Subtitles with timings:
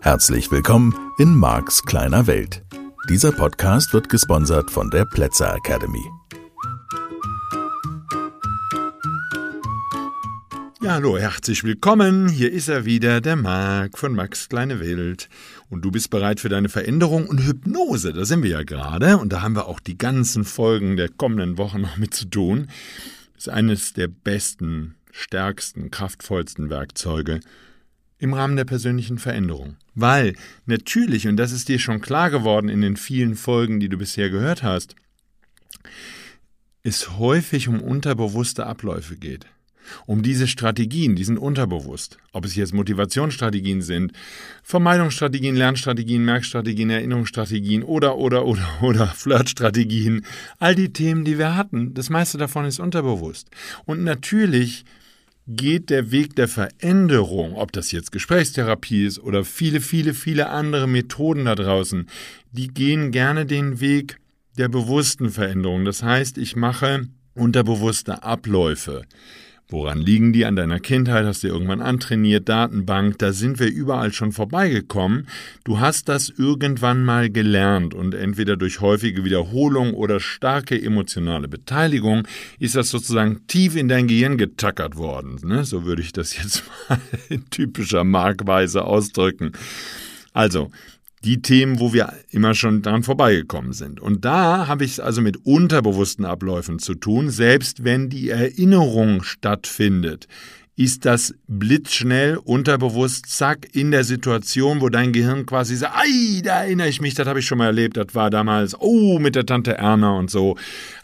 [0.00, 2.62] Herzlich willkommen in Marks kleiner Welt.
[3.08, 6.04] Dieser Podcast wird gesponsert von der Plätzer Academy.
[10.94, 12.28] Hallo, herzlich willkommen.
[12.28, 15.28] Hier ist er wieder, der Marc von Max Kleine Welt.
[15.68, 18.12] Und du bist bereit für deine Veränderung und Hypnose.
[18.12, 19.18] Da sind wir ja gerade.
[19.18, 22.68] Und da haben wir auch die ganzen Folgen der kommenden Wochen noch mit zu tun.
[23.36, 27.40] Ist eines der besten, stärksten, kraftvollsten Werkzeuge
[28.18, 29.74] im Rahmen der persönlichen Veränderung.
[29.96, 33.98] Weil natürlich, und das ist dir schon klar geworden in den vielen Folgen, die du
[33.98, 34.94] bisher gehört hast,
[36.84, 39.48] es häufig um unterbewusste Abläufe geht
[40.06, 42.18] um diese Strategien, die sind unterbewusst.
[42.32, 44.12] Ob es jetzt Motivationsstrategien sind,
[44.62, 50.24] Vermeidungsstrategien, Lernstrategien, Merkstrategien, Erinnerungsstrategien oder, oder, oder, oder Flirtstrategien.
[50.58, 53.50] All die Themen, die wir hatten, das meiste davon ist unterbewusst.
[53.84, 54.84] Und natürlich
[55.46, 60.86] geht der Weg der Veränderung, ob das jetzt Gesprächstherapie ist oder viele, viele, viele andere
[60.86, 62.08] Methoden da draußen,
[62.52, 64.18] die gehen gerne den Weg
[64.56, 65.84] der bewussten Veränderung.
[65.84, 69.02] Das heißt, ich mache unterbewusste Abläufe.
[69.68, 71.24] Woran liegen die an deiner Kindheit?
[71.24, 72.48] Hast du irgendwann antrainiert?
[72.48, 75.26] Datenbank, da sind wir überall schon vorbeigekommen.
[75.64, 82.28] Du hast das irgendwann mal gelernt und entweder durch häufige Wiederholung oder starke emotionale Beteiligung
[82.58, 85.40] ist das sozusagen tief in dein Gehirn getackert worden.
[85.42, 85.64] Ne?
[85.64, 89.52] So würde ich das jetzt mal in typischer Markweise ausdrücken.
[90.34, 90.72] Also,
[91.24, 94.00] die Themen, wo wir immer schon dran vorbeigekommen sind.
[94.00, 99.22] Und da habe ich es also mit unterbewussten Abläufen zu tun, selbst wenn die Erinnerung
[99.22, 100.28] stattfindet
[100.76, 106.64] ist das blitzschnell, unterbewusst, zack, in der Situation, wo dein Gehirn quasi sagt, ei, da
[106.64, 109.46] erinnere ich mich, das habe ich schon mal erlebt, das war damals, oh, mit der
[109.46, 110.56] Tante Erna und so,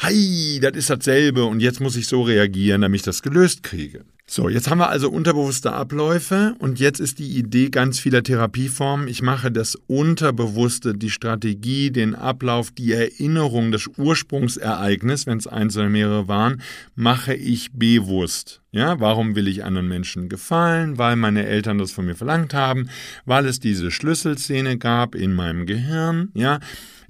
[0.02, 4.04] hei, das ist dasselbe und jetzt muss ich so reagieren, damit ich das gelöst kriege.
[4.32, 9.08] So, jetzt haben wir also unterbewusste Abläufe und jetzt ist die Idee ganz vieler Therapieformen.
[9.08, 15.76] Ich mache das Unterbewusste, die Strategie, den Ablauf, die Erinnerung, das Ursprungsereignis, wenn es eins
[15.76, 16.62] oder mehrere waren,
[16.94, 18.62] mache ich bewusst.
[18.70, 20.96] Ja, warum will ich anderen Menschen gefallen?
[20.96, 22.88] Weil meine Eltern das von mir verlangt haben,
[23.24, 26.60] weil es diese Schlüsselszene gab in meinem Gehirn, ja.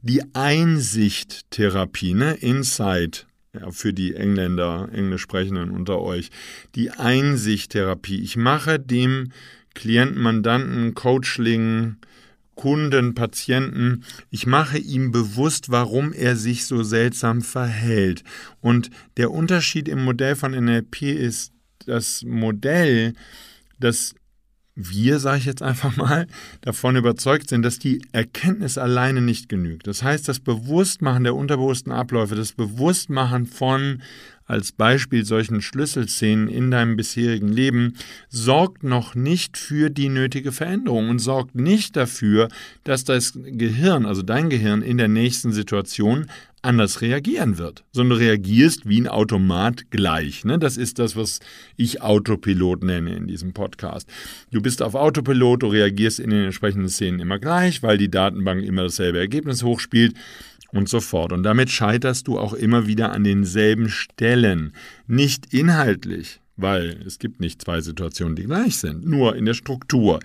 [0.01, 6.31] Die Einsichttherapie, ne, Insight ja, für die Engländer, Englisch sprechenden unter euch,
[6.75, 8.21] die Einsichttherapie.
[8.23, 9.33] Ich mache dem
[9.75, 11.97] Klienten, Mandanten, Coachling,
[12.55, 18.23] Kunden, Patienten, ich mache ihm bewusst, warum er sich so seltsam verhält.
[18.61, 21.53] Und der Unterschied im Modell von NLP ist,
[21.87, 23.15] das Modell,
[23.79, 24.15] das
[24.89, 26.27] wir, sage ich jetzt einfach mal,
[26.61, 29.87] davon überzeugt sind, dass die Erkenntnis alleine nicht genügt.
[29.87, 34.03] Das heißt, das Bewusstmachen der unterbewussten Abläufe, das Bewusstmachen von
[34.51, 37.95] als Beispiel solchen Schlüsselszenen in deinem bisherigen Leben
[38.29, 42.49] sorgt noch nicht für die nötige Veränderung und sorgt nicht dafür,
[42.83, 46.27] dass das Gehirn, also dein Gehirn in der nächsten Situation
[46.63, 50.45] anders reagieren wird, sondern du reagierst wie ein Automat gleich.
[50.45, 50.59] Ne?
[50.59, 51.41] Das ist das, was
[51.77, 54.09] ich Autopilot nenne in diesem Podcast.
[54.51, 58.63] Du bist auf Autopilot, du reagierst in den entsprechenden Szenen immer gleich, weil die Datenbank
[58.63, 60.15] immer dasselbe Ergebnis hochspielt
[60.73, 61.33] und so fort.
[61.33, 64.73] Und damit scheiterst du auch immer wieder an denselben Stellen.
[65.07, 70.21] Nicht inhaltlich, weil es gibt nicht zwei Situationen, die gleich sind, nur in der Struktur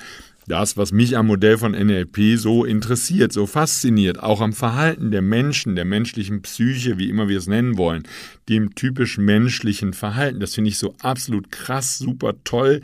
[0.48, 5.22] das, was mich am Modell von NLP so interessiert, so fasziniert, auch am Verhalten der
[5.22, 8.04] Menschen, der menschlichen Psyche, wie immer wir es nennen wollen,
[8.48, 10.40] dem typisch menschlichen Verhalten.
[10.40, 12.82] Das finde ich so absolut krass, super toll.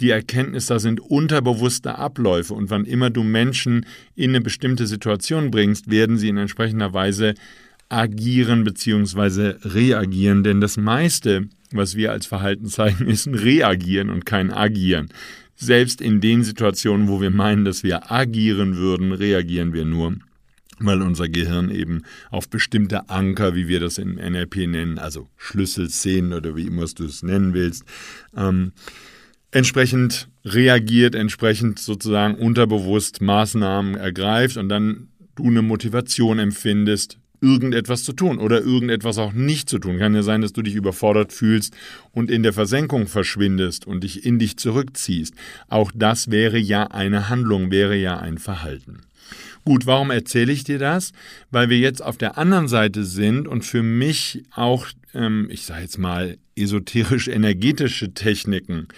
[0.00, 5.50] Die Erkenntnis, da sind unterbewusste Abläufe und wann immer du Menschen in eine bestimmte Situation
[5.50, 7.34] bringst, werden sie in entsprechender Weise
[7.88, 9.54] agieren bzw.
[9.62, 15.08] reagieren, denn das meiste, was wir als Verhalten zeigen, ist ein Reagieren und kein Agieren.
[15.60, 20.14] Selbst in den Situationen, wo wir meinen, dass wir agieren würden, reagieren wir nur,
[20.78, 26.32] weil unser Gehirn eben auf bestimmte Anker, wie wir das im NLP nennen, also Schlüsselszenen
[26.32, 27.82] oder wie immer du es nennen willst,
[28.36, 28.70] ähm,
[29.50, 38.12] entsprechend reagiert, entsprechend sozusagen unterbewusst Maßnahmen ergreift und dann du eine Motivation empfindest, irgendetwas zu
[38.12, 39.98] tun oder irgendetwas auch nicht zu tun.
[39.98, 41.74] Kann ja sein, dass du dich überfordert fühlst
[42.12, 45.34] und in der Versenkung verschwindest und dich in dich zurückziehst.
[45.68, 49.02] Auch das wäre ja eine Handlung, wäre ja ein Verhalten.
[49.64, 51.12] Gut, warum erzähle ich dir das?
[51.50, 55.82] Weil wir jetzt auf der anderen Seite sind und für mich auch, ähm, ich sage
[55.82, 58.88] jetzt mal, esoterisch-energetische Techniken.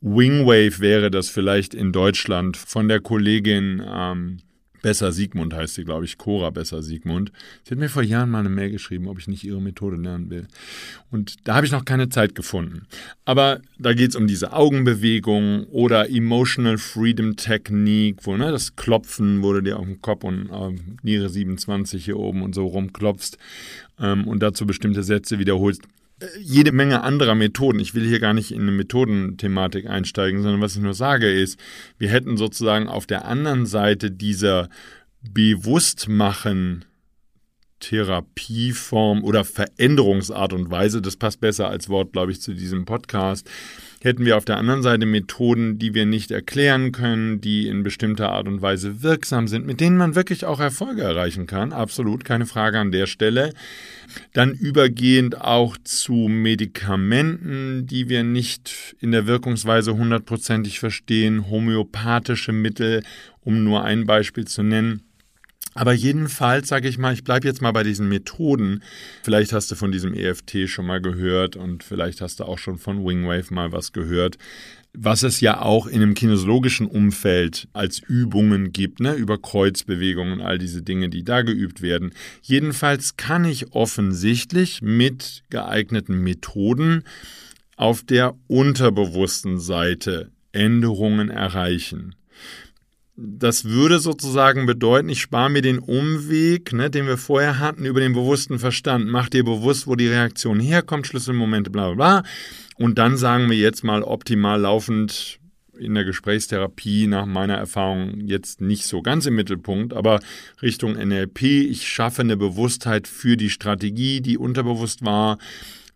[0.00, 4.38] Wingwave wäre das vielleicht in Deutschland von der Kollegin ähm,
[4.82, 7.32] Besser Siegmund heißt sie, glaube ich, Cora Besser Siegmund.
[7.64, 10.28] Sie hat mir vor Jahren mal eine Mail geschrieben, ob ich nicht ihre Methode lernen
[10.28, 10.48] will.
[11.10, 12.86] Und da habe ich noch keine Zeit gefunden.
[13.24, 19.42] Aber da geht es um diese Augenbewegung oder Emotional Freedom Technique, wo ne, das Klopfen,
[19.42, 23.38] wo du dir auf den Kopf und äh, Niere 27 hier oben und so rumklopfst
[24.00, 25.82] ähm, und dazu bestimmte Sätze wiederholst
[26.40, 27.80] jede Menge anderer Methoden.
[27.80, 31.58] Ich will hier gar nicht in eine Methodenthematik einsteigen, sondern was ich nur sage ist,
[31.98, 34.68] wir hätten sozusagen auf der anderen Seite dieser
[35.22, 36.84] Bewusstmachen
[37.82, 43.50] Therapieform oder Veränderungsart und Weise, das passt besser als Wort, glaube ich, zu diesem Podcast,
[44.02, 48.30] hätten wir auf der anderen Seite Methoden, die wir nicht erklären können, die in bestimmter
[48.30, 51.72] Art und Weise wirksam sind, mit denen man wirklich auch Erfolge erreichen kann.
[51.72, 53.52] Absolut, keine Frage an der Stelle.
[54.32, 63.02] Dann übergehend auch zu Medikamenten, die wir nicht in der Wirkungsweise hundertprozentig verstehen, homöopathische Mittel,
[63.40, 65.02] um nur ein Beispiel zu nennen.
[65.74, 68.82] Aber jedenfalls sage ich mal, ich bleibe jetzt mal bei diesen Methoden.
[69.22, 72.78] Vielleicht hast du von diesem EFT schon mal gehört und vielleicht hast du auch schon
[72.78, 74.36] von Wingwave mal was gehört.
[74.94, 80.40] Was es ja auch in einem kinesiologischen Umfeld als Übungen gibt, ne, über Kreuzbewegungen und
[80.42, 82.12] all diese Dinge, die da geübt werden.
[82.42, 87.04] Jedenfalls kann ich offensichtlich mit geeigneten Methoden
[87.76, 92.14] auf der unterbewussten Seite Änderungen erreichen.
[93.14, 98.00] Das würde sozusagen bedeuten, ich spare mir den Umweg, ne, den wir vorher hatten, über
[98.00, 99.06] den bewussten Verstand.
[99.06, 102.30] Mach dir bewusst, wo die Reaktion herkommt, Schlüsselmomente, bla bla bla.
[102.76, 105.40] Und dann sagen wir jetzt mal optimal laufend
[105.78, 110.20] in der Gesprächstherapie nach meiner Erfahrung jetzt nicht so ganz im Mittelpunkt, aber
[110.62, 115.38] Richtung NLP, ich schaffe eine Bewusstheit für die Strategie, die unterbewusst war,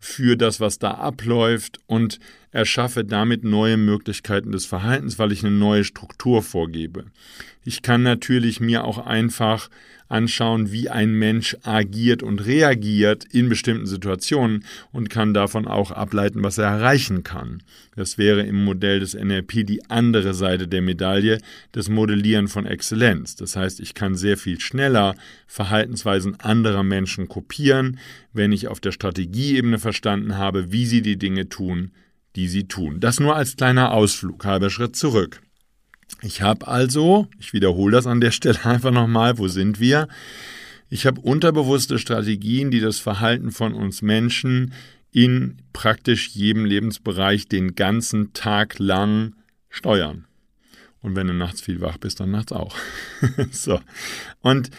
[0.06, 2.20] für das, was da abläuft und
[2.52, 7.06] erschaffe damit neue Möglichkeiten des Verhaltens, weil ich eine neue Struktur vorgebe.
[7.64, 9.68] Ich kann natürlich mir auch einfach
[10.08, 16.42] anschauen, wie ein Mensch agiert und reagiert in bestimmten Situationen und kann davon auch ableiten,
[16.42, 17.62] was er erreichen kann.
[17.94, 21.38] Das wäre im Modell des NLP die andere Seite der Medaille,
[21.72, 23.36] das Modellieren von Exzellenz.
[23.36, 25.14] Das heißt, ich kann sehr viel schneller
[25.46, 27.98] Verhaltensweisen anderer Menschen kopieren,
[28.32, 31.92] wenn ich auf der Strategieebene verstanden habe, wie sie die Dinge tun,
[32.36, 33.00] die sie tun.
[33.00, 35.40] Das nur als kleiner Ausflug, halber Schritt zurück.
[36.22, 40.08] Ich habe also, ich wiederhole das an der Stelle einfach nochmal, wo sind wir?
[40.88, 44.72] Ich habe unterbewusste Strategien, die das Verhalten von uns Menschen
[45.10, 49.34] in praktisch jedem Lebensbereich den ganzen Tag lang
[49.68, 50.26] steuern.
[51.00, 52.76] Und wenn du nachts viel wach bist, dann nachts auch.
[53.50, 53.80] so.
[54.42, 54.70] Und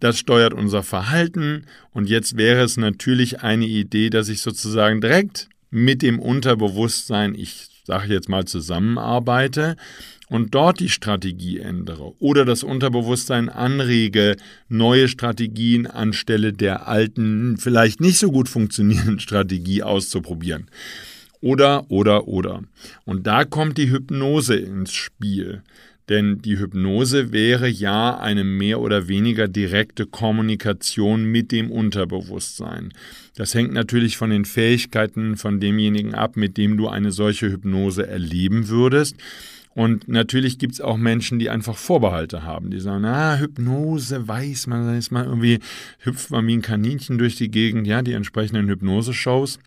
[0.00, 1.66] das steuert unser Verhalten.
[1.92, 7.71] Und jetzt wäre es natürlich eine Idee, dass ich sozusagen direkt mit dem Unterbewusstsein, ich
[7.84, 9.76] sage jetzt mal, zusammenarbeite
[10.28, 14.36] und dort die Strategie ändere oder das Unterbewusstsein anrege,
[14.68, 20.68] neue Strategien anstelle der alten, vielleicht nicht so gut funktionierenden Strategie auszuprobieren.
[21.42, 22.62] Oder, oder, oder.
[23.04, 25.62] Und da kommt die Hypnose ins Spiel.
[26.08, 32.92] Denn die Hypnose wäre ja eine mehr oder weniger direkte Kommunikation mit dem Unterbewusstsein.
[33.36, 38.06] Das hängt natürlich von den Fähigkeiten von demjenigen ab, mit dem du eine solche Hypnose
[38.06, 39.16] erleben würdest.
[39.74, 42.70] Und natürlich gibt es auch Menschen, die einfach Vorbehalte haben.
[42.70, 45.60] Die sagen, ah, Hypnose, weiß man, ist mal irgendwie,
[46.00, 49.58] hüpft man wie ein Kaninchen durch die Gegend, ja, die entsprechenden Hypnose-Shows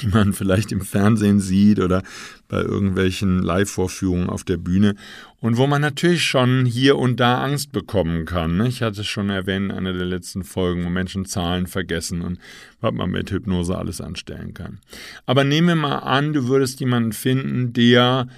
[0.00, 2.02] die man vielleicht im Fernsehen sieht oder
[2.48, 4.94] bei irgendwelchen Live-Vorführungen auf der Bühne
[5.40, 8.56] und wo man natürlich schon hier und da Angst bekommen kann.
[8.56, 8.68] Ne?
[8.68, 12.38] Ich hatte es schon erwähnt in einer der letzten Folgen, wo Menschen Zahlen vergessen und
[12.80, 14.78] was man mit Hypnose alles anstellen kann.
[15.26, 18.28] Aber nehmen wir mal an, du würdest jemanden finden, der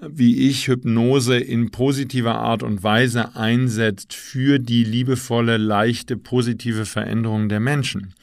[0.00, 7.48] wie ich Hypnose in positiver Art und Weise einsetzt für die liebevolle, leichte, positive Veränderung
[7.48, 8.14] der Menschen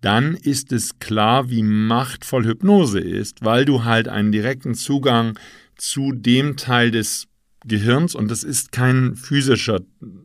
[0.00, 5.38] dann ist es klar, wie machtvoll Hypnose ist, weil du halt einen direkten Zugang
[5.76, 7.26] zu dem Teil des
[7.66, 9.80] Gehirns und das ist kein physischer,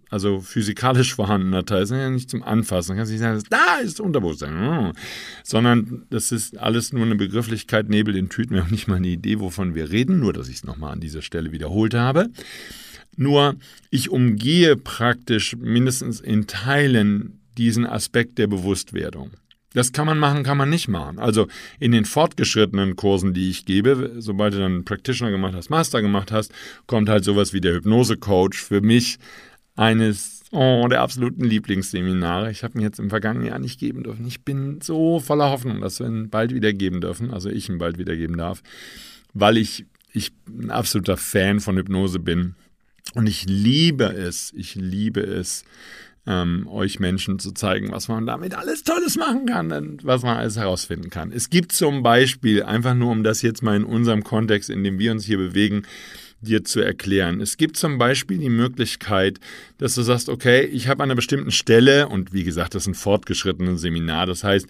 [0.10, 2.96] also physikalisch vorhandener Teil, ist ja nicht zum Anfassen.
[2.96, 4.94] Man kann nicht sagen, da ist Unterbewusstsein,
[5.44, 8.56] sondern das ist alles nur eine Begrifflichkeit, Nebel in Tüten.
[8.56, 11.02] Wir haben nicht mal eine Idee, wovon wir reden, nur dass ich es nochmal an
[11.02, 12.30] dieser Stelle wiederholt habe.
[13.18, 13.56] Nur
[13.92, 19.32] ich umgehe praktisch mindestens in Teilen diesen Aspekt der Bewusstwerdung.
[19.76, 21.20] Das kann man machen, kann man nicht machen.
[21.20, 21.48] Also
[21.80, 26.32] in den fortgeschrittenen Kursen, die ich gebe, sobald du dann Practitioner gemacht hast, Master gemacht
[26.32, 26.54] hast,
[26.88, 28.58] kommt halt sowas wie der Hypnose-Coach.
[28.58, 29.20] Für mich
[29.76, 32.52] eines oh, der absoluten Lieblingsseminare.
[32.52, 34.26] Ich habe ihn jetzt im vergangenen Jahr nicht geben dürfen.
[34.26, 37.78] Ich bin so voller Hoffnung, dass wir ihn bald wieder geben dürfen, also ich ihn
[37.78, 38.64] bald wieder geben darf,
[39.34, 42.56] weil ich, ich ein absoluter Fan von Hypnose bin
[43.14, 45.66] Und ich liebe es, ich liebe es,
[46.28, 50.38] ähm, euch Menschen zu zeigen, was man damit alles Tolles machen kann und was man
[50.38, 51.32] alles herausfinden kann.
[51.32, 55.00] Es gibt zum Beispiel, einfach nur um das jetzt mal in unserem Kontext, in dem
[55.00, 55.84] wir uns hier bewegen,
[56.42, 57.42] dir zu erklären.
[57.42, 59.40] Es gibt zum Beispiel die Möglichkeit,
[59.78, 62.88] dass du sagst, okay, ich habe an einer bestimmten Stelle, und wie gesagt, das ist
[62.88, 64.68] ein fortgeschrittenes Seminar, das heißt,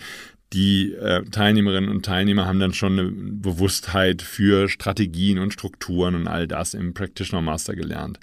[0.54, 6.28] die äh, Teilnehmerinnen und Teilnehmer haben dann schon eine Bewusstheit für Strategien und Strukturen und
[6.28, 8.20] all das im Practitioner Master gelernt.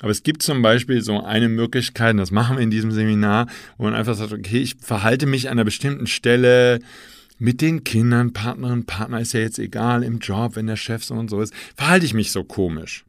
[0.00, 3.46] Aber es gibt zum Beispiel so eine Möglichkeit, und das machen wir in diesem Seminar,
[3.78, 6.80] wo man einfach sagt, okay, ich verhalte mich an einer bestimmten Stelle
[7.38, 11.14] mit den Kindern, Partnerin, Partner ist ja jetzt egal, im Job, wenn der Chef so
[11.14, 13.04] und so ist, verhalte ich mich so komisch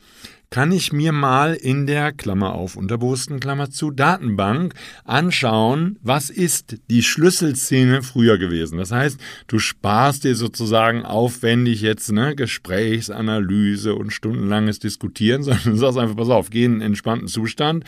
[0.50, 4.74] kann ich mir mal in der Klammer auf unterbewussten Klammer zu Datenbank
[5.04, 8.77] anschauen, was ist die Schlüsselszene früher gewesen.
[8.77, 15.75] Das heißt, du sparst dir sozusagen aufwendig jetzt ne, Gesprächsanalyse und stundenlanges Diskutieren, sondern du
[15.75, 17.84] sagst einfach, pass auf, geh in einen entspannten Zustand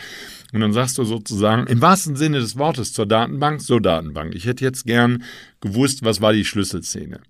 [0.51, 4.35] und dann sagst du sozusagen im wahrsten Sinne des Wortes zur Datenbank, so Datenbank.
[4.35, 5.23] Ich hätte jetzt gern
[5.61, 7.21] gewusst, was war die Schlüsselszene.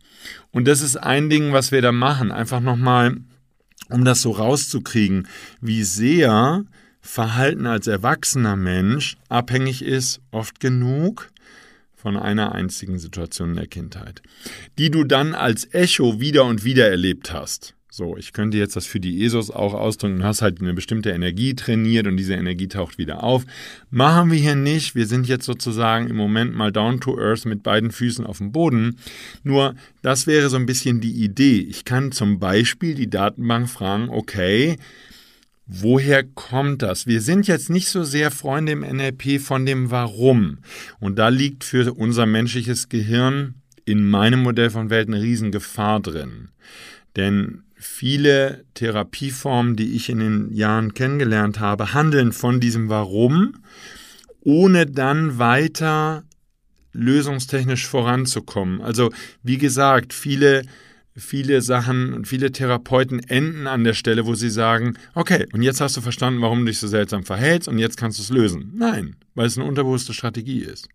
[0.52, 2.32] Und das ist ein Ding, was wir da machen.
[2.32, 3.18] Einfach nochmal
[3.90, 5.28] um das so rauszukriegen,
[5.62, 6.66] wie sehr
[7.02, 11.30] Verhalten als erwachsener Mensch abhängig ist, oft genug,
[11.96, 14.22] von einer einzigen Situation in der Kindheit,
[14.78, 17.76] die du dann als Echo wieder und wieder erlebt hast.
[17.92, 20.20] So, ich könnte jetzt das für die ESOs auch ausdrücken.
[20.20, 23.46] Du hast halt eine bestimmte Energie trainiert und diese Energie taucht wieder auf.
[23.90, 24.94] Machen wir hier nicht.
[24.94, 28.52] Wir sind jetzt sozusagen im Moment mal down to earth mit beiden Füßen auf dem
[28.52, 28.98] Boden.
[29.44, 31.62] Nur, das wäre so ein bisschen die Idee.
[31.62, 34.78] Ich kann zum Beispiel die Datenbank fragen, okay,
[35.72, 37.06] Woher kommt das?
[37.06, 40.58] Wir sind jetzt nicht so sehr Freunde im NLP von dem Warum.
[41.00, 43.54] Und da liegt für unser menschliches Gehirn
[43.86, 46.50] in meinem Modell von Welt eine Riesengefahr drin.
[47.16, 53.64] Denn viele Therapieformen, die ich in den Jahren kennengelernt habe, handeln von diesem Warum,
[54.42, 56.24] ohne dann weiter
[56.92, 58.82] lösungstechnisch voranzukommen.
[58.82, 59.12] Also
[59.44, 60.64] wie gesagt, viele
[61.16, 65.82] viele Sachen und viele Therapeuten enden an der Stelle, wo sie sagen, okay, und jetzt
[65.82, 68.72] hast du verstanden, warum du dich so seltsam verhältst und jetzt kannst du es lösen.
[68.76, 70.88] Nein, weil es eine unterbewusste Strategie ist.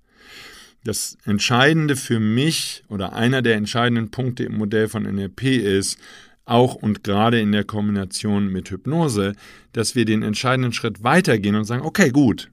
[0.83, 5.99] Das Entscheidende für mich oder einer der entscheidenden Punkte im Modell von NLP ist,
[6.45, 9.35] auch und gerade in der Kombination mit Hypnose,
[9.73, 12.51] dass wir den entscheidenden Schritt weitergehen und sagen, okay, gut.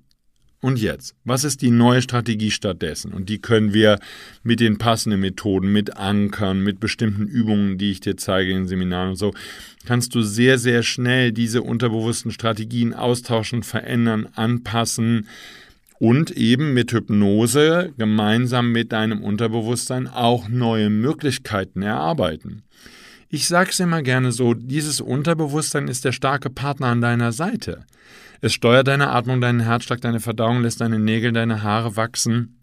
[0.63, 3.13] Und jetzt, was ist die neue Strategie stattdessen?
[3.13, 3.97] Und die können wir
[4.43, 9.09] mit den passenden Methoden, mit Ankern, mit bestimmten Übungen, die ich dir zeige in Seminaren
[9.09, 9.33] und so,
[9.87, 15.27] kannst du sehr, sehr schnell diese unterbewussten Strategien austauschen, verändern, anpassen
[15.97, 22.61] und eben mit Hypnose gemeinsam mit deinem Unterbewusstsein auch neue Möglichkeiten erarbeiten.
[23.33, 27.85] Ich sag's immer gerne so, dieses Unterbewusstsein ist der starke Partner an deiner Seite.
[28.41, 32.59] Es steuert deine Atmung, deinen Herzschlag, deine Verdauung, lässt deine Nägel, deine Haare wachsen.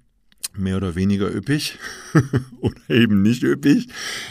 [0.55, 1.79] Mehr oder weniger üppig
[2.61, 3.89] oder eben nicht üppig.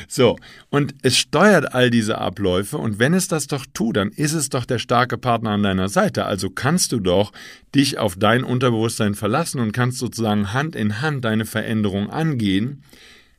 [0.07, 0.37] So,
[0.69, 4.49] und es steuert all diese Abläufe und wenn es das doch tut, dann ist es
[4.49, 6.25] doch der starke Partner an deiner Seite.
[6.25, 7.31] Also kannst du doch
[7.73, 12.83] dich auf dein Unterbewusstsein verlassen und kannst sozusagen Hand in Hand deine Veränderung angehen.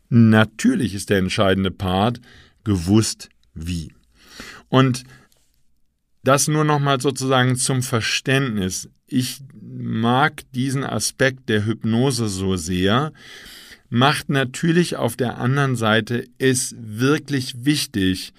[0.09, 2.21] Natürlich ist der entscheidende Part,
[2.69, 3.95] gewusst wie.
[4.69, 5.05] Und
[6.23, 8.91] das nur nochmal sozusagen zum Verständnis.
[9.07, 13.13] Ich mag diesen Aspekt der Hypnose so sehr,
[13.89, 18.35] macht natürlich auf der anderen Seite es wirklich wichtig,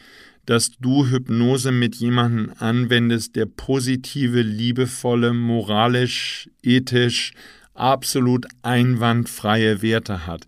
[0.45, 7.31] dass du Hypnose mit jemandem anwendest, der positive, liebevolle, moralisch, ethisch,
[7.73, 10.45] absolut einwandfreie Werte hat.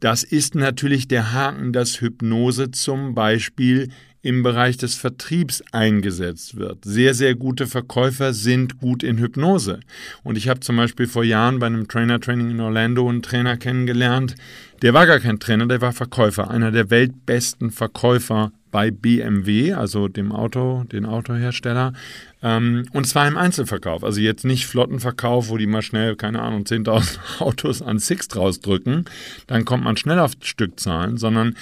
[0.00, 3.88] Das ist natürlich der Haken, dass Hypnose zum Beispiel
[4.26, 6.84] im Bereich des Vertriebs eingesetzt wird.
[6.84, 9.80] Sehr, sehr gute Verkäufer sind gut in Hypnose.
[10.24, 14.34] Und ich habe zum Beispiel vor Jahren bei einem Trainer-Training in Orlando einen Trainer kennengelernt,
[14.82, 20.06] der war gar kein Trainer, der war Verkäufer, einer der weltbesten Verkäufer bei BMW, also
[20.06, 21.94] dem Auto, den Autohersteller,
[22.42, 24.04] ähm, und zwar im Einzelverkauf.
[24.04, 29.06] Also jetzt nicht Flottenverkauf, wo die mal schnell, keine Ahnung, 10.000 Autos an Six rausdrücken,
[29.46, 31.56] dann kommt man schnell auf Stückzahlen, sondern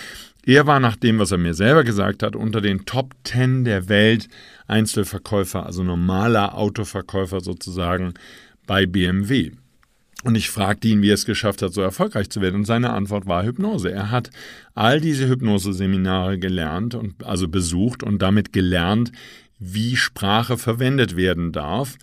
[0.45, 3.89] er war nach dem, was er mir selber gesagt hat, unter den Top 10 der
[3.89, 4.29] Welt
[4.67, 8.15] Einzelverkäufer, also normaler Autoverkäufer sozusagen
[8.67, 9.53] bei BMW.
[10.25, 12.57] Und ich fragte ihn, wie er es geschafft hat, so erfolgreich zu werden.
[12.57, 13.93] Und seine Antwort war Hypnose.
[13.93, 14.31] Er hat
[14.75, 19.13] all diese Hypnose-Seminare gelernt und also besucht und damit gelernt,
[19.59, 21.99] wie Sprache verwendet werden darf.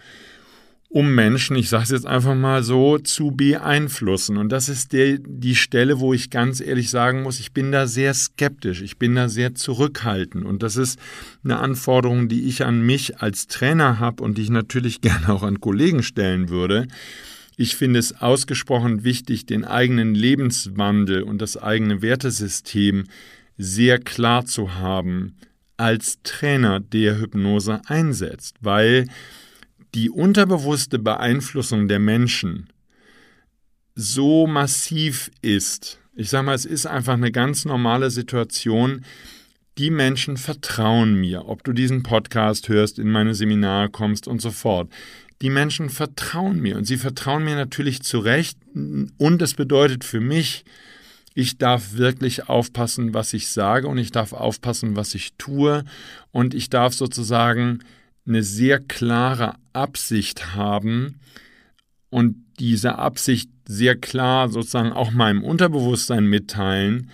[0.94, 4.36] um Menschen, ich sage es jetzt einfach mal so, zu beeinflussen.
[4.36, 7.88] Und das ist der, die Stelle, wo ich ganz ehrlich sagen muss, ich bin da
[7.88, 10.46] sehr skeptisch, ich bin da sehr zurückhaltend.
[10.46, 11.00] Und das ist
[11.46, 15.44] eine Anforderung, die ich an mich als Trainer habe und die ich natürlich gerne auch
[15.44, 16.88] an Kollegen stellen würde.
[17.58, 23.06] Ich finde es ausgesprochen wichtig, den eigenen Lebenswandel und das eigene Wertesystem
[23.58, 25.36] sehr klar zu haben
[25.78, 29.08] als Trainer, der Hypnose einsetzt, weil
[29.94, 32.70] die unterbewusste Beeinflussung der Menschen
[33.96, 39.06] so massiv ist, ich sage mal, es ist einfach eine ganz normale Situation,
[39.78, 44.52] die Menschen vertrauen mir, ob du diesen Podcast hörst, in meine Seminare kommst und so
[44.52, 44.90] fort.
[45.42, 48.58] Die Menschen vertrauen mir und sie vertrauen mir natürlich zu Recht.
[48.74, 50.64] Und es bedeutet für mich,
[51.34, 55.84] ich darf wirklich aufpassen, was ich sage und ich darf aufpassen, was ich tue.
[56.32, 57.80] Und ich darf sozusagen
[58.28, 61.20] eine sehr klare Absicht haben
[62.12, 67.10] und diese Absicht sehr klar sozusagen auch meinem Unterbewusstsein mitteilen,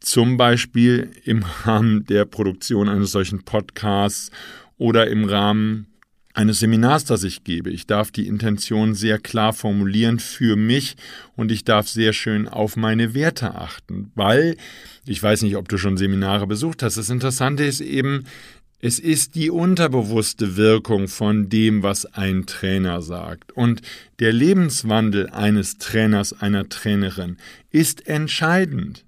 [0.00, 4.30] zum Beispiel im Rahmen der Produktion eines solchen Podcasts
[4.76, 5.86] oder im Rahmen
[6.40, 7.70] eines Seminars, das ich gebe.
[7.70, 10.96] Ich darf die Intention sehr klar formulieren für mich
[11.36, 14.56] und ich darf sehr schön auf meine Werte achten, weil
[15.04, 16.96] ich weiß nicht, ob du schon Seminare besucht hast.
[16.96, 18.24] Das Interessante ist eben,
[18.80, 23.52] es ist die unterbewusste Wirkung von dem, was ein Trainer sagt.
[23.52, 23.82] Und
[24.18, 27.36] der Lebenswandel eines Trainers, einer Trainerin
[27.70, 29.04] ist entscheidend.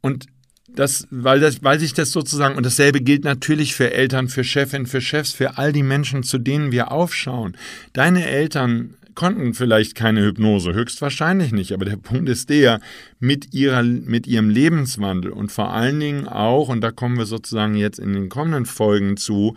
[0.00, 0.26] Und
[0.74, 4.86] das, weil, das, weil sich das sozusagen, und dasselbe gilt natürlich für Eltern, für Chefinnen,
[4.86, 7.56] für Chefs, für all die Menschen, zu denen wir aufschauen.
[7.92, 12.80] Deine Eltern konnten vielleicht keine Hypnose, höchstwahrscheinlich nicht, aber der Punkt ist der,
[13.20, 17.76] mit, ihrer, mit ihrem Lebenswandel und vor allen Dingen auch, und da kommen wir sozusagen
[17.76, 19.54] jetzt in den kommenden Folgen zu,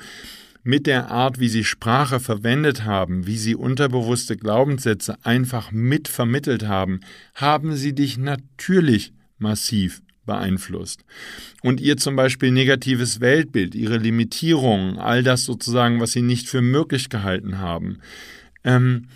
[0.64, 6.68] mit der Art, wie sie Sprache verwendet haben, wie sie unterbewusste Glaubenssätze einfach mit vermittelt
[6.68, 7.00] haben,
[7.34, 11.04] haben sie dich natürlich massiv beeinflusst.
[11.64, 16.62] Und ihr zum Beispiel negatives Weltbild, ihre Limitierungen, all das sozusagen, was sie nicht für
[16.62, 17.98] möglich gehalten haben,
[18.64, 19.08] ähm,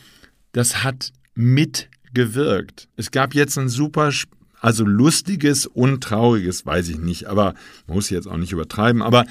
[0.54, 2.88] das hat mitgewirkt.
[2.98, 4.12] Es gab jetzt ein super,
[4.60, 7.54] also lustiges und trauriges, weiß ich nicht, aber
[7.86, 9.26] muss jetzt auch nicht übertreiben, aber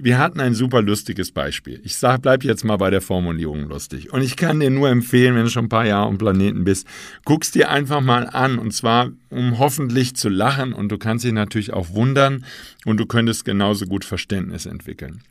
[0.00, 1.80] wir hatten ein super lustiges Beispiel.
[1.84, 4.12] Ich sag, bleib jetzt mal bei der Formulierung lustig.
[4.12, 6.86] Und ich kann dir nur empfehlen, wenn du schon ein paar Jahre am Planeten bist,
[7.24, 8.58] guck's dir einfach mal an.
[8.58, 10.72] Und zwar, um hoffentlich zu lachen.
[10.72, 12.44] Und du kannst dich natürlich auch wundern.
[12.84, 15.22] Und du könntest genauso gut Verständnis entwickeln.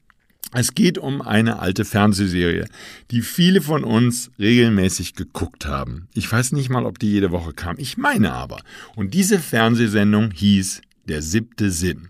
[0.54, 2.68] Es geht um eine alte Fernsehserie,
[3.12, 6.08] die viele von uns regelmäßig geguckt haben.
[6.14, 7.76] Ich weiß nicht mal, ob die jede Woche kam.
[7.80, 8.62] Ich meine aber.
[8.96, 12.10] Und diese Fernsehsendung hieß Der siebte Sinn.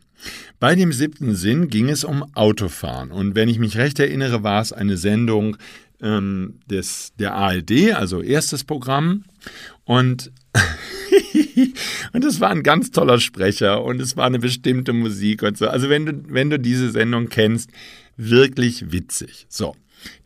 [0.59, 3.11] Bei dem siebten Sinn ging es um Autofahren.
[3.11, 5.57] Und wenn ich mich recht erinnere, war es eine Sendung
[6.01, 9.23] ähm, des, der ARD, also erstes Programm.
[9.85, 10.31] Und
[12.13, 15.67] und es war ein ganz toller Sprecher und es war eine bestimmte Musik und so.
[15.67, 17.69] Also wenn du, wenn du diese Sendung kennst,
[18.15, 19.45] wirklich witzig.
[19.49, 19.75] So.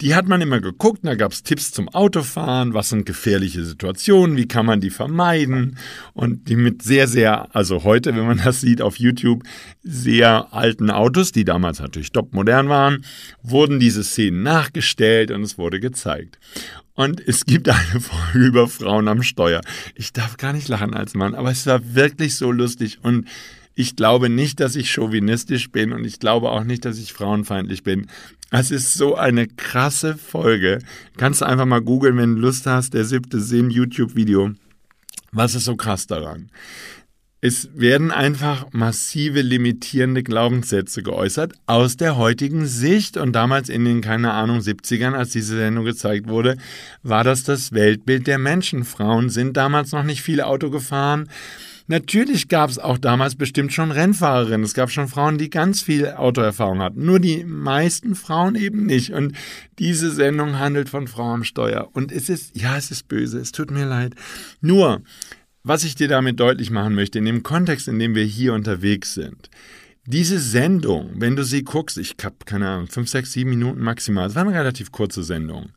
[0.02, 4.38] Die hat man immer geguckt, da gab es Tipps zum Autofahren, was sind gefährliche Situationen,
[4.38, 5.78] wie kann man die vermeiden
[6.14, 9.44] und die mit sehr, sehr, also heute, wenn man das sieht auf YouTube,
[9.84, 13.06] sehr alten Autos, die damals natürlich topmodern waren,
[13.44, 16.40] wurden diese Szenen nachgestellt und es wurde gezeigt.
[16.94, 19.62] Und es gibt eine Folge über Frauen am Steuer.
[19.96, 23.28] Ich darf gar nicht lachen als Mann, aber es war wirklich so lustig und
[23.74, 27.84] ich glaube nicht, dass ich chauvinistisch bin und ich glaube auch nicht, dass ich frauenfeindlich
[27.84, 28.08] bin.
[28.54, 30.80] Es ist so eine krasse Folge.
[31.16, 34.52] Kannst du einfach mal googeln, wenn du Lust hast, der siebte Sinn YouTube-Video.
[35.32, 36.52] Was ist so krass daran?
[37.40, 43.16] Es werden einfach massive limitierende Glaubenssätze geäußert aus der heutigen Sicht.
[43.16, 46.58] Und damals in den, keine Ahnung, 70ern, als diese Sendung gezeigt wurde,
[47.04, 48.84] war das das Weltbild der Menschen.
[48.84, 51.30] Frauen sind damals noch nicht viel Auto gefahren.
[51.88, 54.63] Natürlich gab es auch damals bestimmt schon Rennfahrerinnen.
[54.63, 57.06] Es gab schon Frauen, die ganz viel Autoerfahrung hatten.
[57.06, 59.12] Nur die meisten Frauen eben nicht.
[59.12, 59.36] Und
[59.80, 61.89] diese Sendung handelt von Frau am Steuer.
[61.94, 63.39] Und es ist, ja, es ist böse.
[63.39, 64.15] Es tut mir leid.
[64.62, 65.02] Nur,
[65.63, 69.13] was ich dir damit deutlich machen möchte, in dem Kontext, in dem wir hier unterwegs
[69.13, 69.50] sind,
[70.06, 74.28] diese Sendung, wenn du sie guckst, ich habe keine Ahnung, fünf, sechs, sieben Minuten maximal,
[74.28, 75.70] es war eine relativ kurze Sendung,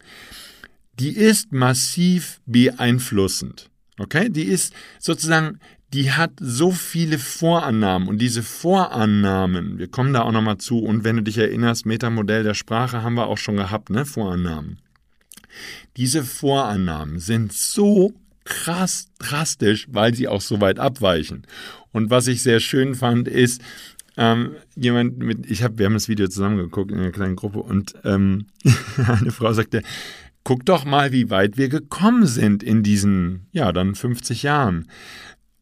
[0.98, 3.70] die ist massiv beeinflussend.
[3.98, 5.60] Okay, die ist sozusagen
[5.94, 11.04] die hat so viele Vorannahmen und diese Vorannahmen, wir kommen da auch nochmal zu und
[11.04, 14.78] wenn du dich erinnerst, Metamodell der Sprache haben wir auch schon gehabt, ne, Vorannahmen.
[15.96, 21.46] Diese Vorannahmen sind so krass drastisch, weil sie auch so weit abweichen.
[21.92, 23.62] Und was ich sehr schön fand, ist,
[24.16, 27.94] ähm, jemand mit, ich habe, wir haben das Video zusammengeguckt in einer kleinen Gruppe und
[28.02, 28.46] ähm,
[28.96, 29.82] eine Frau sagte,
[30.42, 34.88] guck doch mal, wie weit wir gekommen sind in diesen, ja, dann 50 Jahren.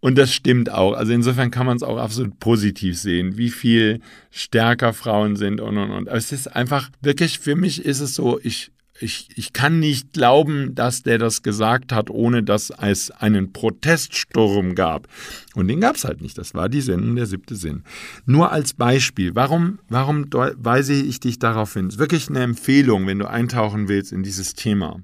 [0.03, 0.95] Und das stimmt auch.
[0.95, 4.01] Also insofern kann man es auch absolut positiv sehen, wie viel
[4.33, 6.09] stärker Frauen sind und und und.
[6.09, 10.75] es ist einfach wirklich, für mich ist es so, ich ich, ich kann nicht glauben,
[10.75, 15.09] dass der das gesagt hat, ohne dass es einen Proteststurm gab.
[15.55, 16.39] Und den gab es halt nicht.
[16.39, 17.83] Das war die Sendung der siebte Sinn.
[18.27, 19.35] Nur als Beispiel.
[19.35, 21.89] Warum, warum weise ich dich darauf hin?
[21.89, 25.01] Ist wirklich eine Empfehlung, wenn du eintauchen willst in dieses Thema.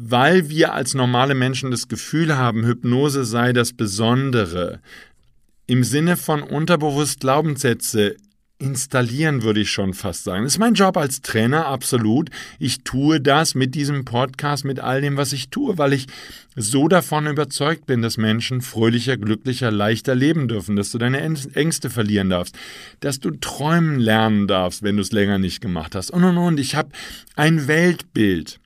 [0.00, 4.78] Weil wir als normale Menschen das Gefühl haben, Hypnose sei das Besondere.
[5.66, 8.14] Im Sinne von unterbewusst Glaubenssätze
[8.60, 10.44] installieren, würde ich schon fast sagen.
[10.44, 12.30] Das ist mein Job als Trainer, absolut.
[12.60, 16.06] Ich tue das mit diesem Podcast, mit all dem, was ich tue, weil ich
[16.54, 21.90] so davon überzeugt bin, dass Menschen fröhlicher, glücklicher, leichter leben dürfen, dass du deine Ängste
[21.90, 22.56] verlieren darfst,
[23.00, 26.12] dass du träumen lernen darfst, wenn du es länger nicht gemacht hast.
[26.12, 26.60] Und und und.
[26.60, 26.90] Ich habe
[27.34, 28.60] ein Weltbild.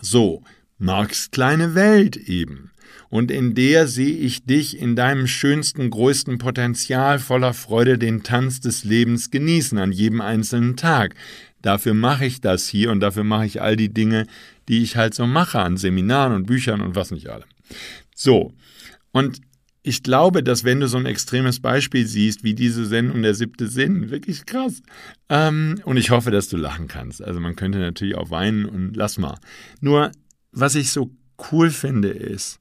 [0.00, 0.42] So,
[0.78, 2.70] Marx kleine Welt eben
[3.10, 8.60] und in der sehe ich dich in deinem schönsten, größten Potenzial voller Freude den Tanz
[8.60, 11.14] des Lebens genießen an jedem einzelnen Tag.
[11.62, 14.26] Dafür mache ich das hier und dafür mache ich all die Dinge,
[14.68, 17.44] die ich halt so mache an Seminaren und Büchern und was nicht alle.
[18.14, 18.52] So,
[19.12, 19.40] und
[19.82, 23.68] ich glaube, dass wenn du so ein extremes Beispiel siehst, wie diese Sendung der siebte
[23.68, 24.82] Sinn, wirklich krass.
[25.28, 27.22] Ähm, und ich hoffe, dass du lachen kannst.
[27.22, 29.38] Also man könnte natürlich auch weinen und lass mal.
[29.80, 30.10] Nur,
[30.52, 31.10] was ich so
[31.52, 32.58] cool finde, ist,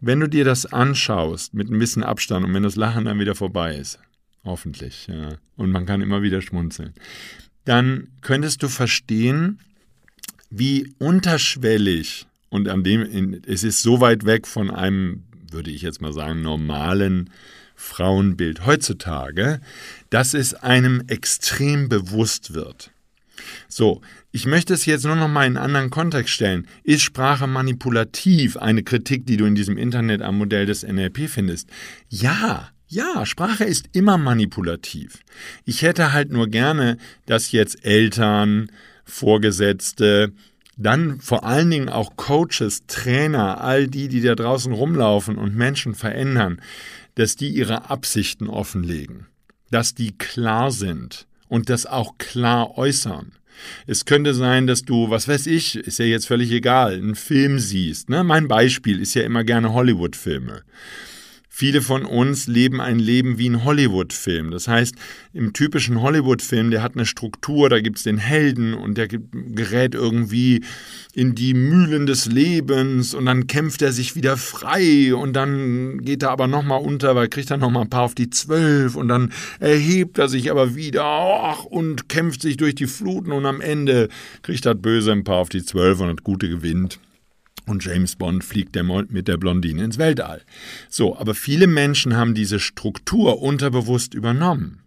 [0.00, 3.34] wenn du dir das anschaust mit ein bisschen Abstand und wenn das Lachen dann wieder
[3.34, 3.98] vorbei ist,
[4.44, 6.94] hoffentlich, ja, und man kann immer wieder schmunzeln,
[7.64, 9.58] dann könntest du verstehen,
[10.50, 16.00] wie unterschwellig und an dem es ist so weit weg von einem, würde ich jetzt
[16.00, 17.30] mal sagen, normalen
[17.74, 19.60] Frauenbild heutzutage,
[20.10, 22.90] dass es einem extrem bewusst wird.
[23.68, 24.00] So,
[24.32, 26.66] ich möchte es jetzt nur noch mal in einen anderen Kontext stellen.
[26.82, 28.56] Ist Sprache manipulativ?
[28.56, 31.68] Eine Kritik, die du in diesem Internet am Modell des NLP findest.
[32.08, 35.20] Ja, ja, Sprache ist immer manipulativ.
[35.64, 38.70] Ich hätte halt nur gerne, dass jetzt Eltern,
[39.04, 40.32] Vorgesetzte,
[40.78, 45.94] dann vor allen Dingen auch Coaches, Trainer, all die, die da draußen rumlaufen und Menschen
[45.94, 46.60] verändern,
[47.16, 49.26] dass die ihre Absichten offenlegen,
[49.70, 53.32] dass die klar sind und das auch klar äußern.
[53.88, 57.58] Es könnte sein, dass du, was weiß ich, ist ja jetzt völlig egal, einen Film
[57.58, 58.08] siehst.
[58.08, 58.22] Ne?
[58.22, 60.62] Mein Beispiel ist ja immer gerne Hollywood-Filme.
[61.60, 64.52] Viele von uns leben ein Leben wie ein Hollywood-Film.
[64.52, 64.94] Das heißt,
[65.32, 69.96] im typischen Hollywood-Film, der hat eine Struktur, da gibt es den Helden und der gerät
[69.96, 70.62] irgendwie
[71.14, 76.22] in die Mühlen des Lebens und dann kämpft er sich wieder frei und dann geht
[76.22, 79.32] er aber nochmal unter, weil kriegt er nochmal ein paar auf die Zwölf und dann
[79.58, 84.10] erhebt er sich aber wieder ach, und kämpft sich durch die Fluten und am Ende
[84.42, 87.00] kriegt er Böse ein paar auf die Zwölf und das Gute gewinnt.
[87.68, 90.42] Und James Bond fliegt der mit der Blondine ins Weltall.
[90.88, 94.80] So, aber viele Menschen haben diese Struktur unterbewusst übernommen.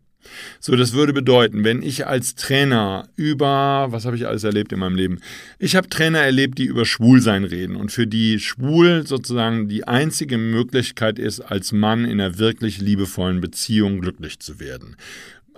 [0.60, 4.80] So, das würde bedeuten, wenn ich als Trainer über, was habe ich alles erlebt in
[4.80, 5.20] meinem Leben?
[5.60, 10.38] Ich habe Trainer erlebt, die über Schwulsein reden und für die schwul sozusagen die einzige
[10.38, 14.96] Möglichkeit ist, als Mann in einer wirklich liebevollen Beziehung glücklich zu werden.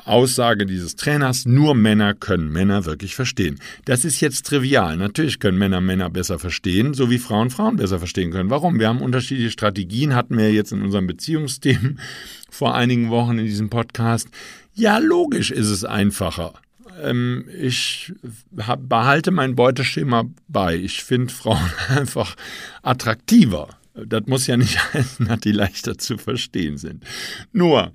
[0.05, 3.59] Aussage dieses Trainers, nur Männer können Männer wirklich verstehen.
[3.85, 4.97] Das ist jetzt trivial.
[4.97, 8.49] Natürlich können Männer Männer besser verstehen, so wie Frauen Frauen besser verstehen können.
[8.49, 8.79] Warum?
[8.79, 11.99] Wir haben unterschiedliche Strategien, hatten wir jetzt in unserem Beziehungsthemen
[12.49, 14.27] vor einigen Wochen in diesem Podcast.
[14.73, 16.53] Ja, logisch ist es einfacher.
[17.01, 18.13] Ähm, ich
[18.51, 20.75] behalte mein Beuteschema bei.
[20.75, 22.35] Ich finde Frauen einfach
[22.81, 23.69] attraktiver.
[23.93, 27.03] Das muss ja nicht heißen, dass die leichter zu verstehen sind.
[27.51, 27.93] Nur,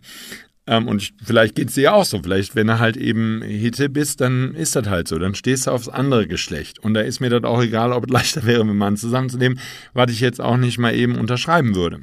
[0.69, 2.21] ähm, und vielleicht geht es dir auch so.
[2.23, 5.19] Vielleicht, wenn du halt eben Hitte bist, dann ist das halt so.
[5.19, 6.79] Dann stehst du aufs andere Geschlecht.
[6.79, 9.59] Und da ist mir das auch egal, ob es leichter wäre, mit einem Mann zusammenzunehmen,
[9.95, 12.01] was ich jetzt auch nicht mal eben unterschreiben würde.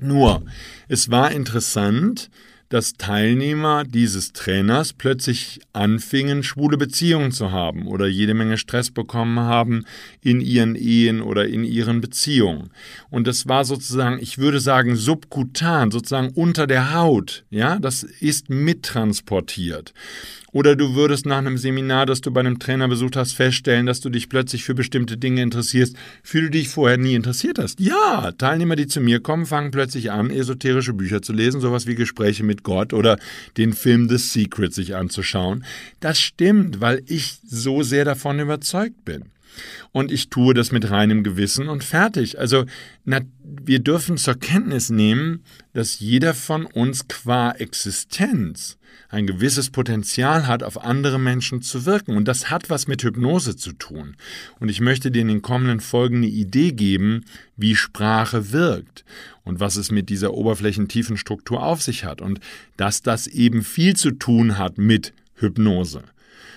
[0.00, 0.42] Nur,
[0.88, 2.30] es war interessant,
[2.72, 9.38] dass Teilnehmer dieses Trainers plötzlich anfingen, schwule Beziehungen zu haben oder jede Menge Stress bekommen
[9.40, 9.84] haben
[10.22, 12.70] in ihren Ehen oder in ihren Beziehungen.
[13.10, 17.44] Und das war sozusagen, ich würde sagen, subkutan, sozusagen unter der Haut.
[17.50, 19.92] Ja, das ist mittransportiert.
[20.52, 24.00] Oder du würdest nach einem Seminar, das du bei einem Trainer besucht hast, feststellen, dass
[24.00, 27.80] du dich plötzlich für bestimmte Dinge interessierst, für die du dich vorher nie interessiert hast.
[27.80, 31.94] Ja, Teilnehmer, die zu mir kommen, fangen plötzlich an, esoterische Bücher zu lesen, sowas wie
[31.94, 33.18] Gespräche mit Gott oder
[33.56, 35.64] den Film The Secret sich anzuschauen.
[36.00, 39.24] Das stimmt, weil ich so sehr davon überzeugt bin.
[39.92, 42.38] und ich tue das mit reinem Gewissen und fertig.
[42.38, 42.64] Also
[43.04, 50.46] na, wir dürfen zur Kenntnis nehmen, dass jeder von uns qua Existenz ein gewisses Potenzial
[50.46, 52.16] hat, auf andere Menschen zu wirken.
[52.16, 54.16] Und das hat was mit Hypnose zu tun.
[54.58, 57.24] Und ich möchte dir in den kommenden Folgen eine Idee geben,
[57.56, 59.04] wie Sprache wirkt
[59.44, 62.20] und was es mit dieser oberflächentiefen Struktur auf sich hat.
[62.20, 62.40] Und
[62.76, 66.04] dass das eben viel zu tun hat mit Hypnose.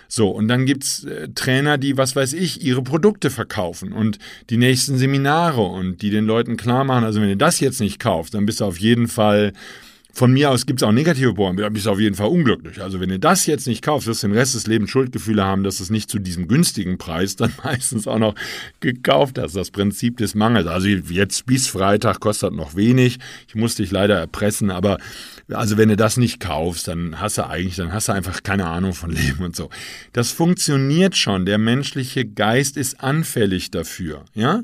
[0.07, 4.19] So, und dann gibt's äh, Trainer, die, was weiß ich, ihre Produkte verkaufen und
[4.49, 7.99] die nächsten Seminare und die den Leuten klar machen, also wenn ihr das jetzt nicht
[7.99, 9.53] kauft, dann bist du auf jeden Fall
[10.15, 12.81] von mir aus gibt es auch negative Bohren, da bist du auf jeden Fall unglücklich.
[12.81, 15.63] Also wenn du das jetzt nicht kaufst, wirst du den Rest des Lebens Schuldgefühle haben,
[15.63, 18.33] dass es nicht zu diesem günstigen Preis dann meistens auch noch
[18.79, 19.57] gekauft hast.
[19.57, 20.67] Das Prinzip des Mangels.
[20.67, 23.19] Also jetzt bis Freitag kostet noch wenig.
[23.49, 24.99] Ich muss dich leider erpressen, aber
[25.49, 28.65] also wenn du das nicht kaufst, dann hast du eigentlich, dann hast du einfach keine
[28.65, 29.69] Ahnung von Leben und so.
[30.13, 31.45] Das funktioniert schon.
[31.45, 34.63] Der menschliche Geist ist anfällig dafür, ja?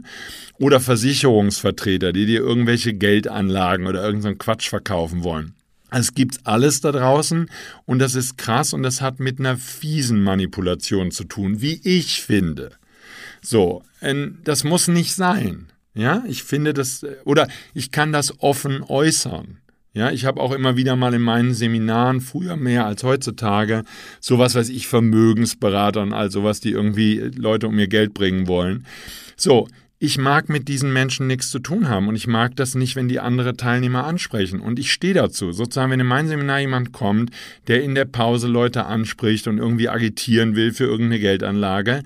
[0.58, 5.54] Oder Versicherungsvertreter, die dir irgendwelche Geldanlagen oder irgendeinen Quatsch verkaufen wollen.
[5.92, 7.48] Es gibt alles da draußen
[7.86, 12.22] und das ist krass und das hat mit einer fiesen Manipulation zu tun, wie ich
[12.22, 12.72] finde.
[13.42, 13.84] So,
[14.44, 15.68] das muss nicht sein.
[15.94, 19.58] Ja, ich finde das, oder ich kann das offen äußern.
[19.94, 23.84] Ja, ich habe auch immer wieder mal in meinen Seminaren, früher mehr als heutzutage,
[24.22, 28.86] sowas, weiß ich, Vermögensberater und all sowas, die irgendwie Leute um ihr Geld bringen wollen.
[29.36, 29.68] So,
[30.00, 33.10] ich mag mit diesen Menschen nichts zu tun haben und ich mag das nicht, wenn
[33.10, 34.62] die andere Teilnehmer ansprechen.
[34.62, 35.52] Und ich stehe dazu.
[35.52, 37.30] Sozusagen, wenn in mein Seminar jemand kommt,
[37.68, 42.02] der in der Pause Leute anspricht und irgendwie agitieren will für irgendeine Geldanlage,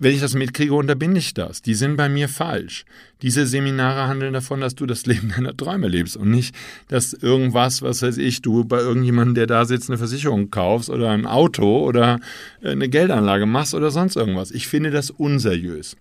[0.00, 1.60] wenn ich das mitkriege, unterbinde ich das.
[1.60, 2.84] Die sind bei mir falsch.
[3.20, 6.54] Diese Seminare handeln davon, dass du das Leben deiner Träume lebst und nicht,
[6.88, 11.10] dass irgendwas, was weiß ich, du bei irgendjemandem, der da sitzt, eine Versicherung kaufst oder
[11.10, 12.18] ein Auto oder
[12.64, 14.50] eine Geldanlage machst oder sonst irgendwas.
[14.50, 15.96] Ich finde das unseriös.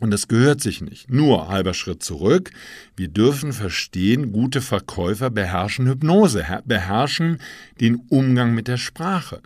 [0.00, 1.10] Und das gehört sich nicht.
[1.10, 2.50] Nur halber Schritt zurück.
[2.96, 7.38] Wir dürfen verstehen, gute Verkäufer beherrschen Hypnose, beherrschen
[7.80, 9.40] den Umgang mit der Sprache.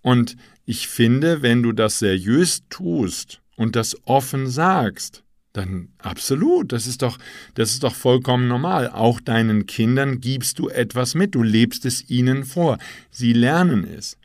[0.00, 6.86] Und ich finde, wenn du das seriös tust und das offen sagst, dann absolut, das
[6.86, 7.18] ist doch,
[7.54, 8.88] das ist doch vollkommen normal.
[8.88, 12.78] Auch deinen Kindern gibst du etwas mit, du lebst es ihnen vor.
[13.10, 14.16] Sie lernen es.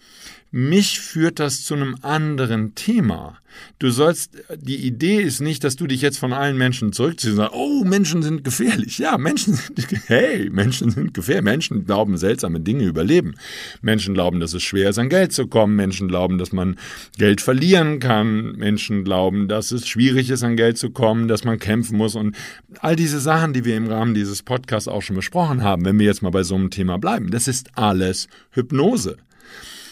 [0.57, 3.39] Mich führt das zu einem anderen Thema.
[3.77, 7.37] Du sollst, die Idee ist nicht, dass du dich jetzt von allen Menschen zurückziehst und
[7.39, 8.97] sagst, oh, Menschen sind gefährlich.
[8.97, 11.43] Ja, Menschen sind, hey, Menschen sind gefährlich.
[11.43, 13.35] Menschen glauben seltsame Dinge über Leben.
[13.81, 15.75] Menschen glauben, dass es schwer ist, an Geld zu kommen.
[15.75, 16.77] Menschen glauben, dass man
[17.17, 18.53] Geld verlieren kann.
[18.53, 22.33] Menschen glauben, dass es schwierig ist, an Geld zu kommen, dass man kämpfen muss und
[22.79, 26.05] all diese Sachen, die wir im Rahmen dieses Podcasts auch schon besprochen haben, wenn wir
[26.05, 29.17] jetzt mal bei so einem Thema bleiben, das ist alles Hypnose.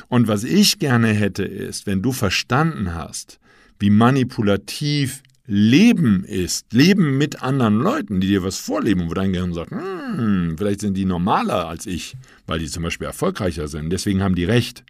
[0.07, 3.39] Und was ich gerne hätte, ist, wenn du verstanden hast,
[3.79, 9.53] wie manipulativ Leben ist, Leben mit anderen Leuten, die dir was vorleben, wo dein Gehirn
[9.53, 12.15] sagt, hm, vielleicht sind die normaler als ich,
[12.47, 14.85] weil die zum Beispiel erfolgreicher sind, deswegen haben die Recht.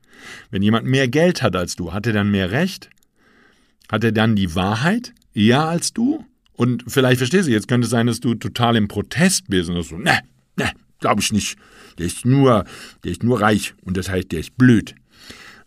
[0.52, 2.90] Wenn jemand mehr Geld hat als du, hat er dann mehr Recht?
[3.92, 6.24] Hat er dann die Wahrheit eher als du?
[6.54, 9.82] Und vielleicht verstehst du, jetzt könnte es sein, dass du total im Protest bist und
[9.82, 10.20] so, ne,
[10.56, 11.58] ne, glaube ich nicht.
[11.98, 12.66] Der ist nur,
[13.04, 14.94] der ist nur reich und das heißt, der ist blöd.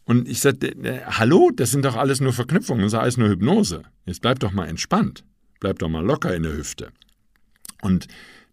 [0.07, 3.29] Und ich sagte, äh, hallo, das sind doch alles nur Verknüpfungen, das ist alles nur
[3.29, 3.83] Hypnose.
[4.07, 5.25] Jetzt bleib doch mal entspannt,
[5.61, 6.91] bleib doch mal locker in der Hüfte.
[7.83, 8.07] Und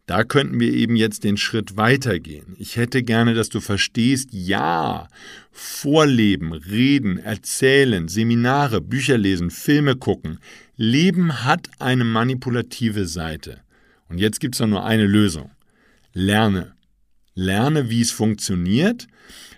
[0.08, 2.56] da könnten wir eben jetzt den Schritt weitergehen.
[2.58, 5.08] Ich hätte gerne, dass du verstehst, ja,
[5.52, 10.40] Vorleben, Reden, Erzählen, Seminare, Bücher lesen, Filme gucken.
[10.76, 13.62] Leben hat eine manipulative Seite.
[14.10, 15.52] Und jetzt gibt es nur eine Lösung.
[16.12, 16.73] Lerne.
[17.36, 19.08] Lerne, wie es funktioniert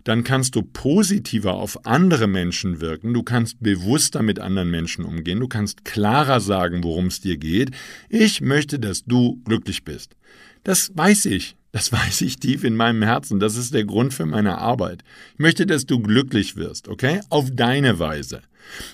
[0.05, 5.39] dann kannst du positiver auf andere Menschen wirken, du kannst bewusster mit anderen Menschen umgehen,
[5.39, 7.71] du kannst klarer sagen, worum es dir geht.
[8.07, 10.15] Ich möchte, dass du glücklich bist.
[10.63, 11.57] Das weiß ich.
[11.71, 13.39] Das weiß ich tief in meinem Herzen.
[13.39, 15.03] Das ist der Grund für meine Arbeit.
[15.33, 17.21] Ich möchte, dass du glücklich wirst, okay?
[17.29, 18.41] Auf deine Weise.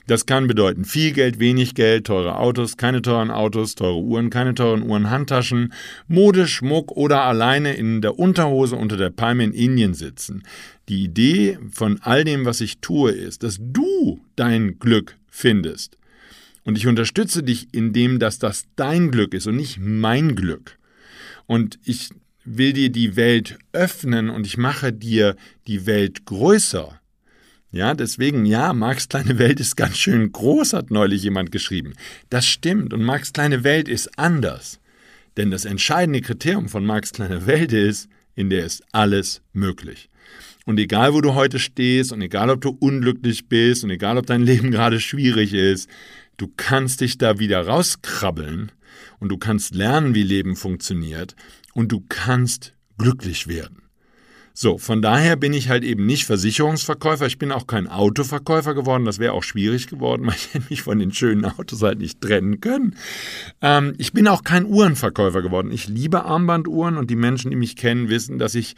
[0.08, 4.54] Das kann bedeuten viel Geld, wenig Geld, teure Autos, keine teuren Autos, teure Uhren, keine
[4.54, 5.74] teuren Uhren, Handtaschen,
[6.08, 10.44] Mode, Schmuck oder alleine in der Unterhose unter der Palme in Indien sitzen.
[10.90, 15.98] Die Idee von all dem, was ich tue, ist, dass du dein Glück findest.
[16.64, 20.78] Und ich unterstütze dich, indem dass das dein Glück ist und nicht mein Glück.
[21.48, 22.10] Und ich
[22.44, 25.36] will dir die Welt öffnen und ich mache dir
[25.68, 27.01] die Welt größer.
[27.72, 31.94] Ja, deswegen, ja, Marx kleine Welt ist ganz schön groß, hat neulich jemand geschrieben.
[32.30, 34.80] Das stimmt und Marx kleine Welt ist anders.
[35.38, 40.10] Denn das entscheidende Kriterium von Marx kleine Welt ist, in der ist alles möglich.
[40.66, 44.26] Und egal, wo du heute stehst und egal, ob du unglücklich bist und egal, ob
[44.26, 45.90] dein Leben gerade schwierig ist,
[46.42, 48.72] Du kannst dich da wieder rauskrabbeln
[49.20, 51.36] und du kannst lernen, wie Leben funktioniert
[51.76, 53.84] und du kannst glücklich werden.
[54.54, 59.06] So, von daher bin ich halt eben nicht Versicherungsverkäufer, ich bin auch kein Autoverkäufer geworden,
[59.06, 62.22] das wäre auch schwierig geworden, weil ich hätte mich von den schönen Autos halt nicht
[62.22, 62.96] trennen können.
[63.62, 65.72] Ähm, ich bin auch kein Uhrenverkäufer geworden.
[65.72, 68.76] Ich liebe Armbanduhren und die Menschen, die mich kennen, wissen, dass ich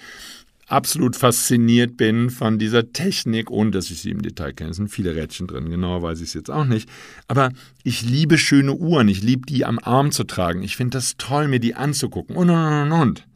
[0.67, 4.71] absolut fasziniert bin von dieser Technik, ohne dass ich sie im Detail kenne.
[4.71, 6.89] Es sind viele Rädchen drin, genauer weiß ich es jetzt auch nicht.
[7.27, 7.51] Aber
[7.83, 10.63] ich liebe schöne Uhren, ich liebe die am Arm zu tragen.
[10.63, 13.27] Ich finde das toll, mir die anzugucken und und und und.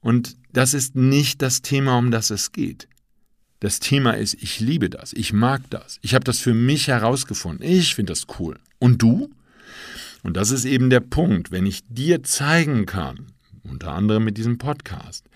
[0.00, 2.88] Und das ist nicht das Thema, um das es geht.
[3.60, 7.66] Das Thema ist, ich liebe das, ich mag das, ich habe das für mich herausgefunden,
[7.66, 8.58] ich finde das cool.
[8.78, 9.30] Und du?
[10.22, 13.26] Und das ist eben der Punkt, wenn ich dir zeigen kann,
[13.64, 15.26] unter anderem mit diesem Podcast,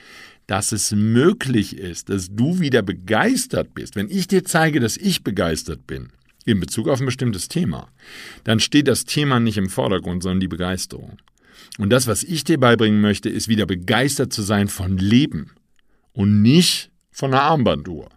[0.47, 5.23] dass es möglich ist, dass du wieder begeistert bist, wenn ich dir zeige, dass ich
[5.23, 6.09] begeistert bin,
[6.47, 7.89] in Bezug auf ein bestimmtes Thema,
[8.45, 11.19] dann steht das Thema nicht im Vordergrund, sondern die Begeisterung.
[11.79, 15.53] Und das, was ich dir beibringen möchte, ist wieder begeistert zu sein von Leben
[16.13, 18.09] und nicht von einer Armbanduhr.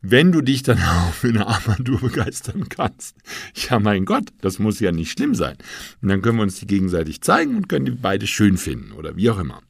[0.00, 3.16] Wenn du dich dann auch für eine Armbanduhr begeistern kannst,
[3.54, 5.56] ja mein Gott, das muss ja nicht schlimm sein.
[6.00, 9.16] Und dann können wir uns die gegenseitig zeigen und können die beide schön finden oder
[9.16, 9.60] wie auch immer.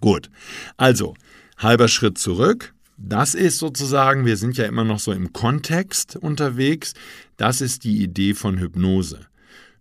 [0.00, 0.30] Gut,
[0.76, 1.14] also
[1.56, 2.74] halber Schritt zurück.
[2.96, 6.94] Das ist sozusagen, wir sind ja immer noch so im Kontext unterwegs,
[7.36, 9.26] das ist die Idee von Hypnose.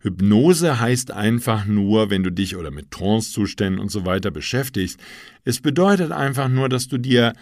[0.03, 4.99] Hypnose heißt einfach nur, wenn du dich oder mit Trancezuständen und so weiter beschäftigst,
[5.45, 7.33] es bedeutet einfach nur, dass du dir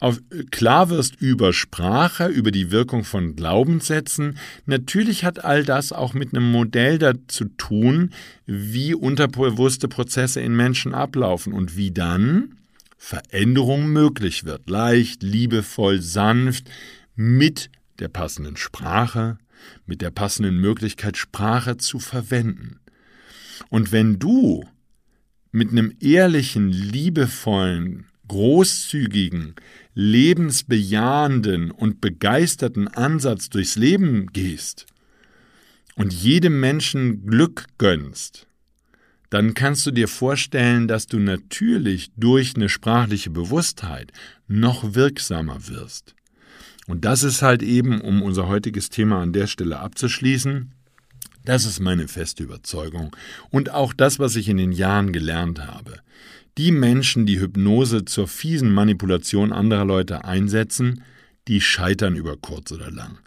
[0.00, 4.36] auf, klar wirst über Sprache, über die Wirkung von Glaubenssätzen.
[4.66, 8.10] Natürlich hat all das auch mit einem Modell dazu tun,
[8.46, 12.56] wie unterbewusste Prozesse in Menschen ablaufen und wie dann
[12.96, 14.68] Veränderung möglich wird.
[14.68, 16.68] Leicht, liebevoll, sanft,
[17.14, 19.38] mit der passenden Sprache,
[19.86, 22.80] mit der passenden Möglichkeit, Sprache zu verwenden.
[23.70, 24.66] Und wenn du
[25.50, 29.54] mit einem ehrlichen, liebevollen, großzügigen,
[29.94, 34.86] lebensbejahenden und begeisterten Ansatz durchs Leben gehst
[35.96, 38.46] und jedem Menschen Glück gönnst,
[39.30, 44.12] dann kannst du dir vorstellen, dass du natürlich durch eine sprachliche Bewusstheit
[44.46, 46.14] noch wirksamer wirst.
[46.88, 50.72] Und das ist halt eben, um unser heutiges Thema an der Stelle abzuschließen,
[51.44, 53.14] das ist meine feste Überzeugung
[53.50, 56.00] und auch das, was ich in den Jahren gelernt habe.
[56.56, 61.04] Die Menschen, die Hypnose zur fiesen Manipulation anderer Leute einsetzen,
[61.46, 63.18] die scheitern über kurz oder lang.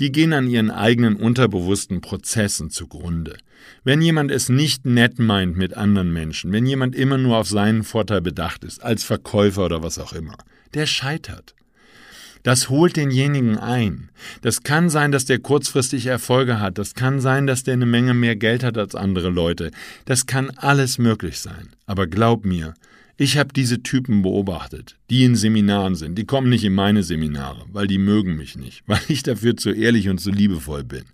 [0.00, 3.36] Die gehen an ihren eigenen unterbewussten Prozessen zugrunde.
[3.84, 7.84] Wenn jemand es nicht nett meint mit anderen Menschen, wenn jemand immer nur auf seinen
[7.84, 10.36] Vorteil bedacht ist, als Verkäufer oder was auch immer,
[10.74, 11.54] der scheitert.
[12.42, 14.10] Das holt denjenigen ein.
[14.40, 16.78] Das kann sein, dass der kurzfristig Erfolge hat.
[16.78, 19.70] Das kann sein, dass der eine Menge mehr Geld hat als andere Leute.
[20.06, 21.68] Das kann alles möglich sein.
[21.86, 22.74] Aber glaub mir,
[23.16, 26.16] ich habe diese Typen beobachtet, die in Seminaren sind.
[26.16, 29.70] Die kommen nicht in meine Seminare, weil die mögen mich nicht, weil ich dafür zu
[29.70, 31.04] ehrlich und zu liebevoll bin.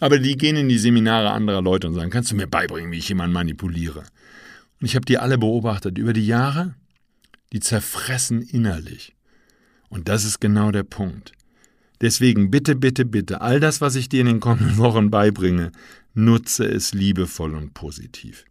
[0.00, 2.98] Aber die gehen in die Seminare anderer Leute und sagen, kannst du mir beibringen, wie
[2.98, 4.00] ich jemanden manipuliere?
[4.80, 6.74] Und ich habe die alle beobachtet über die Jahre.
[7.52, 9.14] Die zerfressen innerlich.
[9.88, 11.32] Und das ist genau der Punkt.
[12.00, 15.72] Deswegen bitte, bitte, bitte, all das, was ich dir in den kommenden Wochen beibringe,
[16.14, 18.44] nutze es liebevoll und positiv.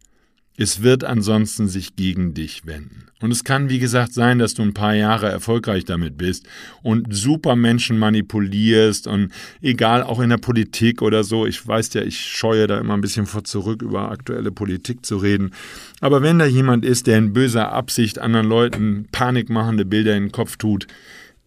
[0.60, 3.04] Es wird ansonsten sich gegen dich wenden.
[3.20, 6.48] Und es kann, wie gesagt, sein, dass du ein paar Jahre erfolgreich damit bist
[6.82, 9.30] und super Menschen manipulierst und
[9.62, 11.46] egal, auch in der Politik oder so.
[11.46, 15.18] Ich weiß ja, ich scheue da immer ein bisschen vor zurück, über aktuelle Politik zu
[15.18, 15.52] reden.
[16.00, 20.32] Aber wenn da jemand ist, der in böser Absicht anderen Leuten panikmachende Bilder in den
[20.32, 20.88] Kopf tut,